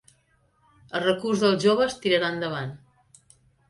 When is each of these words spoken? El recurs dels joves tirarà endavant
El 0.97 1.05
recurs 1.05 1.45
dels 1.45 1.63
joves 1.69 2.01
tirarà 2.07 2.35
endavant 2.39 2.77